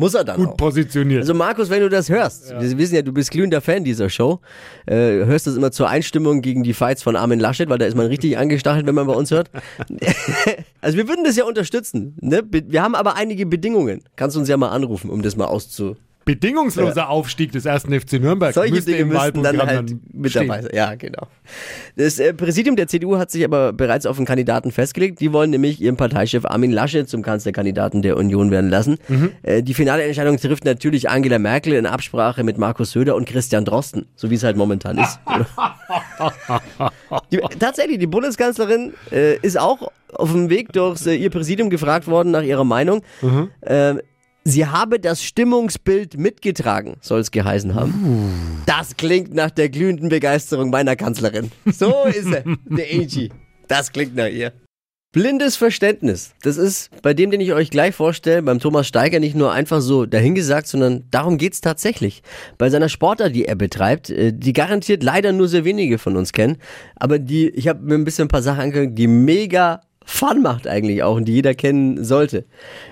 Muss 0.02 0.14
er 0.14 0.24
dann 0.24 0.36
gut 0.36 0.48
auch. 0.48 0.56
positioniert. 0.56 1.20
Also 1.20 1.32
Markus, 1.32 1.70
wenn 1.70 1.80
du 1.80 1.88
das 1.88 2.08
hörst, 2.08 2.50
wir 2.50 2.78
wissen 2.78 2.94
ja, 2.94 3.02
du 3.02 3.12
bist 3.12 3.30
glühender 3.30 3.60
Fan 3.60 3.84
dieser 3.84 4.10
Show, 4.10 4.40
äh, 4.86 5.24
hörst 5.24 5.46
das 5.46 5.56
immer 5.56 5.70
zur 5.70 5.88
Einstimmung 5.88 6.42
gegen 6.42 6.64
die 6.64 6.74
Fights 6.74 7.02
von 7.02 7.14
Armin 7.14 7.38
Laschet, 7.38 7.68
weil 7.68 7.78
da 7.78 7.86
ist 7.86 7.96
man 7.96 8.06
richtig 8.06 8.36
angestachelt, 8.36 8.86
wenn 8.86 8.94
man 8.94 9.06
bei 9.06 9.14
uns 9.14 9.30
hört. 9.30 9.50
also 10.80 10.96
wir 10.96 11.08
würden 11.08 11.24
das 11.24 11.36
ja 11.36 11.44
unterstützen. 11.44 12.16
Ne? 12.20 12.42
Wir 12.50 12.82
haben 12.82 12.94
aber 12.96 13.14
einige 13.14 13.46
Bedingungen. 13.46 14.02
Kannst 14.16 14.34
du 14.36 14.40
uns 14.40 14.48
ja 14.48 14.56
mal 14.56 14.70
anrufen, 14.70 15.08
um 15.08 15.22
das 15.22 15.36
mal 15.36 15.46
auszu... 15.46 15.96
Bedingungsloser 16.24 17.08
Aufstieg 17.08 17.52
des 17.52 17.66
ersten 17.66 17.98
FC 17.98 18.14
Nürnberg 18.14 18.54
Solche 18.54 18.74
müsste 18.74 18.92
Dinge 18.92 19.02
im 19.02 19.08
müssten 19.08 19.42
dann 19.42 19.58
halt 19.58 19.96
mit 20.12 20.30
stehen. 20.30 20.48
dabei 20.48 20.62
sein. 20.62 20.70
Ja, 20.74 20.94
genau. 20.94 21.26
Das 21.96 22.18
äh, 22.18 22.32
Präsidium 22.32 22.76
der 22.76 22.86
CDU 22.86 23.18
hat 23.18 23.30
sich 23.30 23.44
aber 23.44 23.72
bereits 23.72 24.06
auf 24.06 24.16
einen 24.16 24.26
Kandidaten 24.26 24.70
festgelegt. 24.70 25.20
Die 25.20 25.32
wollen 25.32 25.50
nämlich 25.50 25.80
ihren 25.80 25.96
Parteichef 25.96 26.44
Armin 26.44 26.70
Laschet 26.70 27.08
zum 27.08 27.22
Kanzlerkandidaten 27.22 28.02
der 28.02 28.16
Union 28.16 28.50
werden 28.50 28.70
lassen. 28.70 28.98
Mhm. 29.08 29.32
Äh, 29.42 29.62
die 29.62 29.74
finale 29.74 30.04
Entscheidung 30.04 30.36
trifft 30.36 30.64
natürlich 30.64 31.10
Angela 31.10 31.38
Merkel 31.38 31.72
in 31.72 31.86
Absprache 31.86 32.44
mit 32.44 32.58
Markus 32.58 32.92
Söder 32.92 33.16
und 33.16 33.26
Christian 33.26 33.64
Drosten, 33.64 34.06
so 34.16 34.30
wie 34.30 34.34
es 34.34 34.44
halt 34.44 34.56
momentan 34.56 34.98
ist. 34.98 35.18
die, 37.32 37.40
tatsächlich, 37.58 37.98
die 37.98 38.06
Bundeskanzlerin 38.06 38.94
äh, 39.10 39.36
ist 39.38 39.58
auch 39.58 39.90
auf 40.12 40.32
dem 40.32 40.50
Weg 40.50 40.72
durch 40.72 41.06
äh, 41.06 41.14
ihr 41.14 41.30
Präsidium 41.30 41.70
gefragt 41.70 42.06
worden 42.06 42.30
nach 42.30 42.42
ihrer 42.42 42.64
Meinung. 42.64 43.02
Mhm. 43.20 43.50
Sie 44.44 44.66
habe 44.66 44.98
das 44.98 45.22
Stimmungsbild 45.22 46.18
mitgetragen, 46.18 46.96
soll 47.00 47.20
es 47.20 47.30
geheißen 47.30 47.74
haben. 47.74 48.62
Das 48.66 48.96
klingt 48.96 49.34
nach 49.34 49.50
der 49.50 49.68
glühenden 49.68 50.08
Begeisterung 50.08 50.70
meiner 50.70 50.96
Kanzlerin. 50.96 51.52
So 51.66 52.04
ist 52.06 52.26
er, 52.26 52.42
der 52.64 52.86
AG. 52.86 53.30
Das 53.68 53.92
klingt 53.92 54.16
nach 54.16 54.28
ihr. 54.28 54.52
Blindes 55.12 55.56
Verständnis. 55.56 56.32
Das 56.42 56.56
ist 56.56 56.90
bei 57.02 57.12
dem, 57.12 57.30
den 57.30 57.40
ich 57.40 57.52
euch 57.52 57.68
gleich 57.70 57.94
vorstelle, 57.94 58.42
beim 58.42 58.58
Thomas 58.58 58.88
Steiger 58.88 59.20
nicht 59.20 59.36
nur 59.36 59.52
einfach 59.52 59.82
so 59.82 60.06
dahingesagt, 60.06 60.66
sondern 60.66 61.04
darum 61.10 61.36
geht's 61.36 61.60
tatsächlich. 61.60 62.22
Bei 62.56 62.70
seiner 62.70 62.88
Sportart, 62.88 63.34
die 63.34 63.44
er 63.44 63.54
betreibt, 63.54 64.08
äh, 64.08 64.32
die 64.32 64.54
garantiert 64.54 65.02
leider 65.02 65.32
nur 65.32 65.48
sehr 65.48 65.66
wenige 65.66 65.98
von 65.98 66.16
uns 66.16 66.32
kennen, 66.32 66.56
aber 66.96 67.18
die, 67.18 67.50
ich 67.50 67.68
habe 67.68 67.82
mir 67.82 67.94
ein 67.94 68.04
bisschen 68.04 68.24
ein 68.24 68.28
paar 68.28 68.42
Sachen 68.42 68.60
angeguckt, 68.60 68.98
die 68.98 69.06
mega 69.06 69.82
Fun 70.04 70.42
macht 70.42 70.66
eigentlich 70.66 71.02
auch 71.02 71.16
und 71.16 71.26
die 71.26 71.32
jeder 71.32 71.54
kennen 71.54 72.04
sollte. 72.04 72.44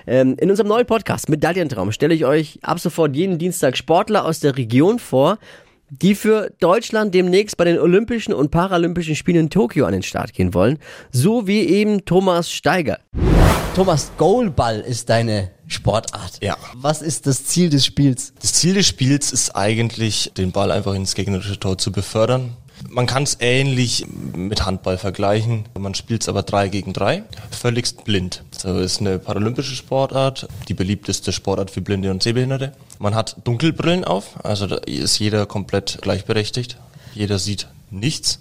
Ähm, 0.07 0.35
in 0.39 0.49
unserem 0.49 0.69
neuen 0.69 0.85
Podcast 0.85 1.29
Medaillentraum 1.29 1.91
stelle 1.91 2.13
ich 2.13 2.25
euch 2.25 2.59
ab 2.61 2.79
sofort 2.79 3.15
jeden 3.15 3.37
Dienstag 3.37 3.77
Sportler 3.77 4.25
aus 4.25 4.39
der 4.39 4.57
Region 4.57 4.99
vor, 4.99 5.37
die 5.89 6.15
für 6.15 6.51
Deutschland 6.59 7.13
demnächst 7.13 7.57
bei 7.57 7.65
den 7.65 7.77
Olympischen 7.77 8.33
und 8.33 8.49
Paralympischen 8.49 9.15
Spielen 9.15 9.41
in 9.41 9.49
Tokio 9.49 9.85
an 9.85 9.91
den 9.91 10.03
Start 10.03 10.33
gehen 10.33 10.53
wollen. 10.53 10.79
So 11.11 11.47
wie 11.47 11.61
eben 11.61 12.05
Thomas 12.05 12.51
Steiger. 12.51 12.99
Thomas, 13.75 14.11
Goalball 14.17 14.79
ist 14.79 15.09
deine 15.09 15.51
Sportart. 15.71 16.39
Ja. 16.41 16.57
Was 16.73 17.01
ist 17.01 17.27
das 17.27 17.45
Ziel 17.45 17.69
des 17.69 17.85
Spiels? 17.85 18.33
Das 18.41 18.53
Ziel 18.53 18.73
des 18.73 18.87
Spiels 18.87 19.31
ist 19.31 19.55
eigentlich, 19.55 20.31
den 20.37 20.51
Ball 20.51 20.71
einfach 20.71 20.93
ins 20.93 21.15
gegnerische 21.15 21.59
Tor 21.59 21.77
zu 21.77 21.91
befördern. 21.91 22.55
Man 22.89 23.05
kann 23.05 23.23
es 23.23 23.37
ähnlich 23.39 24.05
mit 24.35 24.65
Handball 24.65 24.97
vergleichen. 24.97 25.65
Man 25.77 25.93
spielt 25.93 26.23
es 26.23 26.29
aber 26.29 26.43
drei 26.43 26.67
gegen 26.67 26.93
drei, 26.93 27.23
völligst 27.51 28.03
blind. 28.05 28.43
So 28.57 28.79
ist 28.79 28.99
eine 28.99 29.19
paralympische 29.19 29.75
Sportart, 29.75 30.47
die 30.67 30.73
beliebteste 30.73 31.31
Sportart 31.31 31.69
für 31.71 31.81
Blinde 31.81 32.11
und 32.11 32.23
Sehbehinderte. 32.23 32.73
Man 32.99 33.15
hat 33.15 33.37
Dunkelbrillen 33.43 34.03
auf, 34.03 34.43
also 34.43 34.67
da 34.67 34.77
ist 34.77 35.19
jeder 35.19 35.45
komplett 35.45 35.99
gleichberechtigt. 36.01 36.77
Jeder 37.13 37.39
sieht 37.39 37.67
nichts. 37.91 38.39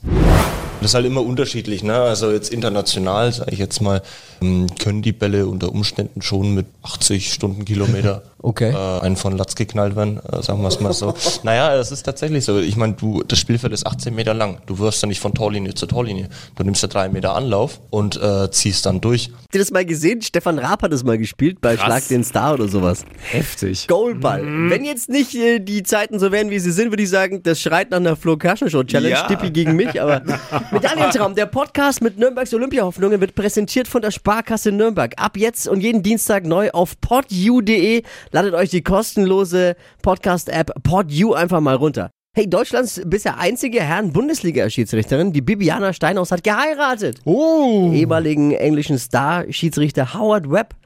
Das 0.80 0.92
ist 0.92 0.94
halt 0.94 1.04
immer 1.04 1.22
unterschiedlich, 1.22 1.82
ne? 1.82 1.94
Also 1.94 2.30
jetzt 2.30 2.50
international, 2.50 3.30
sage 3.32 3.52
ich 3.52 3.58
jetzt 3.58 3.82
mal, 3.82 4.02
ähm, 4.40 4.66
können 4.78 5.02
die 5.02 5.12
Bälle 5.12 5.46
unter 5.46 5.70
Umständen 5.72 6.22
schon 6.22 6.54
mit 6.54 6.66
80 6.82 7.34
Stundenkilometer 7.34 8.22
Okay. 8.42 8.70
äh, 8.70 9.00
einen 9.00 9.16
von 9.16 9.36
Latz 9.36 9.54
geknallt 9.54 9.96
werden, 9.96 10.18
äh, 10.18 10.42
sagen 10.42 10.62
wir 10.62 10.68
es 10.68 10.80
mal 10.80 10.92
so. 10.92 11.14
naja, 11.42 11.74
es 11.76 11.92
ist 11.92 12.02
tatsächlich 12.04 12.44
so. 12.44 12.58
Ich 12.58 12.76
meine, 12.76 12.94
du, 12.94 13.22
das 13.22 13.38
Spielfeld 13.38 13.72
ist 13.72 13.86
18 13.86 14.14
Meter 14.14 14.34
lang. 14.34 14.58
Du 14.66 14.78
wirfst 14.78 15.02
ja 15.02 15.08
nicht 15.08 15.20
von 15.20 15.34
Torlinie 15.34 15.74
zu 15.74 15.86
Torlinie. 15.86 16.28
Du 16.56 16.64
nimmst 16.64 16.82
ja 16.82 16.88
drei 16.88 17.08
Meter 17.08 17.34
Anlauf 17.34 17.80
und 17.90 18.20
äh, 18.20 18.50
ziehst 18.50 18.86
dann 18.86 19.00
durch. 19.00 19.30
Habt 19.42 19.54
ihr 19.54 19.60
das 19.60 19.70
mal 19.70 19.84
gesehen? 19.84 20.22
Stefan 20.22 20.58
Raab 20.58 20.82
hat 20.82 20.92
das 20.92 21.04
mal 21.04 21.18
gespielt 21.18 21.60
bei 21.60 21.76
Schlag 21.76 22.06
den 22.08 22.24
Star 22.24 22.54
oder 22.54 22.68
sowas. 22.68 23.04
Heftig. 23.30 23.86
Goalball. 23.88 24.42
Wenn 24.70 24.84
jetzt 24.84 25.08
nicht 25.08 25.34
äh, 25.34 25.58
die 25.58 25.82
Zeiten 25.82 26.18
so 26.18 26.32
wären, 26.32 26.50
wie 26.50 26.58
sie 26.58 26.72
sind, 26.72 26.90
würde 26.92 27.02
ich 27.02 27.10
sagen, 27.10 27.42
das 27.42 27.60
schreit 27.60 27.90
nach 27.90 27.98
einer 27.98 28.16
Flo 28.16 28.38
Show 28.66 28.84
Challenge. 28.84 29.10
Ja. 29.10 29.26
Tippi 29.26 29.50
gegen 29.50 29.76
mich, 29.76 30.00
aber 30.00 30.22
Medaillentraum, 30.70 31.34
der 31.34 31.46
Podcast 31.46 32.02
mit 32.02 32.18
Nürnbergs 32.18 32.54
Olympiahoffnungen 32.54 33.20
wird 33.20 33.34
präsentiert 33.34 33.88
von 33.88 34.02
der 34.02 34.10
Sparkasse 34.10 34.72
Nürnberg. 34.72 35.12
Ab 35.16 35.36
jetzt 35.36 35.68
und 35.68 35.80
jeden 35.80 36.02
Dienstag 36.02 36.46
neu 36.46 36.70
auf 36.70 37.00
podu.de. 37.00 38.02
Ladet 38.32 38.54
euch 38.54 38.70
die 38.70 38.82
kostenlose 38.82 39.74
Podcast-App 40.02 40.84
PodU 40.84 41.34
einfach 41.34 41.60
mal 41.60 41.74
runter. 41.74 42.10
Hey, 42.36 42.48
Deutschlands 42.48 43.02
bisher 43.04 43.38
einzige 43.38 43.80
Herren-Bundesliga-Schiedsrichterin, 43.80 45.32
die 45.32 45.40
Bibiana 45.40 45.92
Steinhaus, 45.92 46.30
hat 46.30 46.44
geheiratet. 46.44 47.18
Oh, 47.24 47.90
ehemaligen 47.92 48.52
englischen 48.52 48.98
Star-Schiedsrichter 48.98 50.14
Howard 50.14 50.48
Webb. 50.48 50.76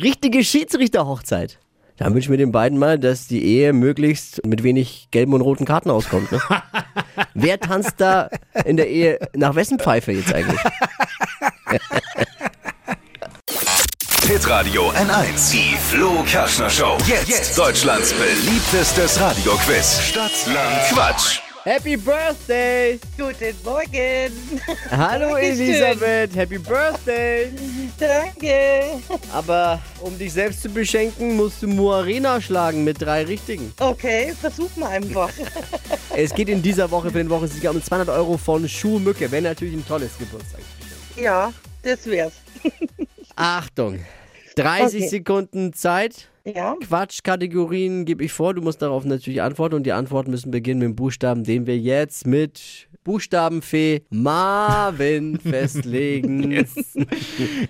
Richtige 0.00 0.44
Schiedsrichterhochzeit. 0.44 1.58
Dann 1.96 2.14
wünschen 2.14 2.30
wir 2.30 2.38
den 2.38 2.52
beiden 2.52 2.78
mal, 2.78 3.00
dass 3.00 3.26
die 3.26 3.44
Ehe 3.44 3.72
möglichst 3.72 4.46
mit 4.46 4.62
wenig 4.62 5.08
gelben 5.10 5.32
und 5.32 5.40
roten 5.40 5.64
Karten 5.64 5.90
auskommt. 5.90 6.30
Ne? 6.30 6.38
Wer 7.34 7.58
tanzt 7.58 7.94
da 7.96 8.30
in 8.64 8.76
der 8.76 8.88
Ehe 8.88 9.18
nach 9.34 9.56
wessen 9.56 9.80
Pfeife 9.80 10.12
jetzt 10.12 10.32
eigentlich? 10.32 10.60
Hitradio 14.26 14.90
N1. 14.90 15.52
Die 15.52 15.76
Flo 15.76 16.24
Kerschner 16.24 16.68
Show. 16.68 16.98
Jetzt, 17.06 17.56
Deutschlands 17.56 18.12
beliebtestes 18.12 19.20
Radioquiz. 19.20 20.00
Stadt, 20.00 20.32
Land, 20.52 20.82
Quatsch. 20.88 21.38
Happy 21.62 21.96
Birthday! 21.96 22.98
Guten 23.16 23.54
Morgen. 23.64 24.32
Hallo 24.90 25.34
Dankeschön. 25.34 25.60
Elisabeth, 25.60 26.34
Happy 26.34 26.58
Birthday! 26.58 27.52
Danke. 28.00 29.00
Aber 29.32 29.80
um 30.00 30.18
dich 30.18 30.32
selbst 30.32 30.62
zu 30.62 30.70
beschenken, 30.70 31.36
musst 31.36 31.62
du 31.62 31.68
Moarena 31.68 32.40
schlagen 32.40 32.82
mit 32.82 33.00
drei 33.00 33.22
richtigen. 33.22 33.72
Okay, 33.78 34.34
versuchen 34.40 34.80
wir 34.80 34.88
einfach. 34.88 35.30
Es 36.16 36.34
geht 36.34 36.48
in 36.48 36.62
dieser 36.62 36.90
Woche 36.90 37.12
für 37.12 37.18
den 37.18 37.30
Wochensieger 37.30 37.70
um 37.70 37.80
200 37.80 38.08
Euro 38.08 38.36
von 38.38 38.68
Schuhmücke. 38.68 39.30
Wäre 39.30 39.42
natürlich 39.42 39.74
ein 39.74 39.86
tolles 39.86 40.18
Geburtstag. 40.18 40.62
Ja, 41.16 41.52
das 41.82 42.04
wär's. 42.06 42.32
Achtung, 43.36 44.00
30 44.56 45.00
Okay. 45.02 45.08
Sekunden 45.08 45.72
Zeit. 45.72 46.28
Ja. 46.44 46.76
Quatschkategorien 46.80 48.04
gebe 48.04 48.24
ich 48.24 48.32
vor. 48.32 48.54
Du 48.54 48.62
musst 48.62 48.80
darauf 48.80 49.04
natürlich 49.04 49.42
antworten 49.42 49.74
und 49.74 49.82
die 49.84 49.92
Antworten 49.92 50.30
müssen 50.30 50.50
beginnen 50.52 50.78
mit 50.78 50.86
dem 50.90 50.96
Buchstaben, 50.96 51.42
den 51.44 51.66
wir 51.66 51.76
jetzt 51.76 52.24
mit 52.26 52.88
Buchstabenfee 53.02 54.02
Marvin 54.10 55.40
festlegen. 55.44 56.64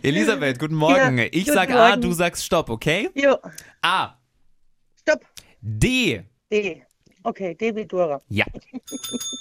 Elisabeth, 0.02 0.58
guten 0.58 0.75
Morgen. 0.75 1.18
Ja, 1.18 1.25
ich 1.25 1.44
guten 1.46 1.52
sag 1.54 1.70
A, 1.70 1.88
Morgen. 1.88 2.02
du 2.02 2.12
sagst 2.12 2.44
Stopp, 2.44 2.68
okay? 2.68 3.08
Jo, 3.14 3.37
A. 3.82 4.14
stopp. 5.00 5.20
D. 5.62 6.20
D. 6.52 6.82
Okay, 7.23 7.54
D 7.54 7.75
wie 7.75 7.87
Dora. 7.87 8.20
Ja. 8.28 8.44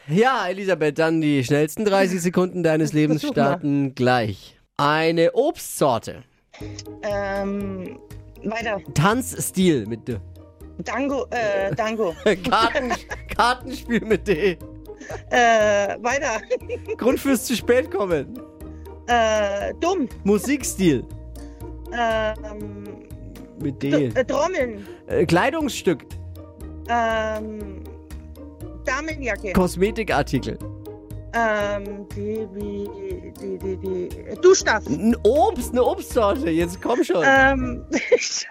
Ja, 0.08 0.48
Elisabeth, 0.48 0.98
dann 0.98 1.20
die 1.22 1.44
schnellsten 1.44 1.84
30 1.86 2.22
Sekunden 2.22 2.64
deines 2.64 2.94
Lebens 2.94 3.22
starten 3.22 3.94
gleich. 3.96 4.58
Eine 4.78 5.32
Obstsorte. 5.34 6.24
Ähm, 7.02 7.98
weiter. 8.44 8.80
Tanzstil 8.94 9.86
mit 9.88 10.08
D. 10.08 10.18
Dango, 10.80 11.26
äh, 11.30 11.74
Dango. 11.74 12.14
Karten, 12.50 12.92
Kartenspiel 13.36 14.02
mit 14.02 14.28
D. 14.28 14.58
äh, 15.30 15.38
weiter. 16.02 16.42
Grund 16.98 17.20
fürs 17.20 17.46
zu 17.46 17.56
spät 17.56 17.90
kommen. 17.90 18.40
Äh, 19.08 19.74
dumm. 19.80 20.10
Musikstil 20.24 21.06
Ähm, 21.94 23.06
mit 23.62 23.82
D 23.82 24.10
D. 24.10 24.20
äh, 24.20 24.26
Trommeln. 24.26 24.86
Äh, 25.08 25.26
Kleidungsstück. 25.26 26.06
Ähm, 26.90 27.84
Damenjacke. 28.84 29.54
Kosmetikartikel. 29.54 30.58
Ähm, 31.36 32.08
D 32.16 32.48
wie, 32.54 33.32
D, 33.40 33.58
D, 33.58 33.76
D. 33.78 34.36
Duschstoff. 34.42 34.86
Ein 34.88 35.16
Obst, 35.24 35.72
eine 35.72 35.84
Obstsorte. 35.84 36.50
Jetzt 36.50 36.82
komm 36.82 37.04
schon. 37.04 37.24
Ähm, 37.28 37.86
Scheiße. 38.12 38.48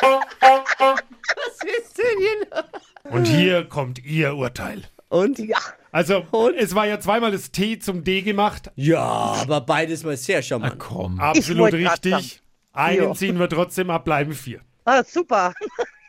Was 0.40 1.58
ist 1.78 1.98
denn 1.98 2.04
hier 2.18 2.46
los? 2.50 2.64
und 3.12 3.24
hier 3.26 3.64
kommt 3.64 4.04
Ihr 4.04 4.34
Urteil. 4.36 4.82
Und? 5.08 5.38
Ja. 5.38 5.58
Also, 5.90 6.22
es 6.58 6.74
war 6.74 6.86
ja 6.86 7.00
zweimal 7.00 7.32
das 7.32 7.50
T 7.50 7.78
zum 7.78 8.04
D 8.04 8.20
gemacht. 8.22 8.70
Ja, 8.76 9.00
aber 9.40 9.62
beides 9.62 10.04
mal 10.04 10.16
sehr 10.18 10.42
charmant. 10.42 10.78
Komm. 10.78 11.18
Absolut 11.18 11.72
richtig. 11.72 12.42
Einen 12.74 13.02
Ja. 13.02 13.14
ziehen 13.14 13.38
wir 13.38 13.48
trotzdem 13.48 13.88
ab, 13.90 14.04
bleiben 14.04 14.32
vier. 14.34 14.60
Ah, 14.84 15.02
super. 15.02 15.54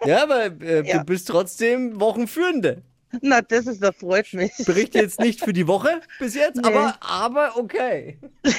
Ja, 0.05 0.24
aber 0.24 0.46
äh, 0.62 0.86
Ja. 0.86 0.98
du 1.00 1.05
bist 1.05 1.27
trotzdem 1.29 2.00
Wochenführende. 2.00 2.84
Na, 3.21 3.41
das 3.41 3.65
ist, 3.67 3.81
das 3.81 3.95
freut 3.95 4.31
mich. 4.33 4.51
Berichte 4.65 4.99
jetzt 4.99 5.19
nicht 5.19 5.43
für 5.43 5.53
die 5.53 5.67
Woche 5.67 6.01
bis 6.19 6.35
jetzt, 6.35 6.57
Nee. 6.57 6.67
aber, 6.67 6.95
aber 7.01 7.57
okay. 7.57 8.17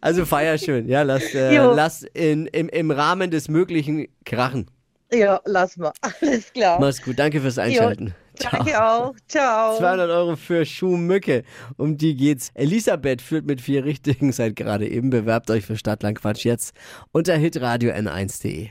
Also 0.00 0.24
feier 0.24 0.56
schön, 0.58 0.88
ja, 0.88 1.02
lass, 1.02 1.34
äh, 1.34 1.54
Jo. 1.54 1.72
lass 1.74 2.02
in, 2.14 2.46
im, 2.46 2.68
im 2.68 2.90
Rahmen 2.90 3.30
des 3.30 3.48
Möglichen 3.48 4.06
krachen. 4.24 4.70
Ja, 5.12 5.40
lass 5.44 5.76
mal. 5.76 5.92
Alles 6.20 6.52
klar. 6.52 6.78
Mach's 6.80 7.02
gut, 7.02 7.18
danke 7.18 7.40
fürs 7.40 7.58
Einschalten. 7.58 8.14
Danke 8.38 8.82
auch. 8.82 9.14
Ciao. 9.28 9.76
200 9.78 10.08
Euro 10.10 10.36
für 10.36 10.64
Schuhmücke, 10.64 11.42
um 11.76 11.98
die 11.98 12.16
geht's. 12.16 12.50
Elisabeth 12.54 13.20
führt 13.20 13.44
mit 13.44 13.60
vier 13.60 13.84
Richtigen 13.84 14.32
seit 14.32 14.56
gerade 14.56 14.88
eben. 14.88 15.10
Bewerbt 15.10 15.50
euch 15.50 15.66
für 15.66 15.76
Stadtland 15.76 16.18
Quatsch 16.20 16.44
jetzt 16.44 16.72
unter 17.12 17.34
hitradio 17.36 17.92
n1.de. 17.92 18.70